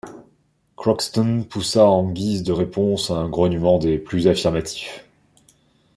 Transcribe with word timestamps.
Crockston 0.77 1.43
poussa 1.45 1.85
en 1.85 2.11
guise 2.11 2.41
de 2.41 2.51
réponse 2.53 3.11
un 3.11 3.29
grognement 3.29 3.77
des 3.77 3.99
plus 3.99 4.27
affirmatifs. 4.27 5.05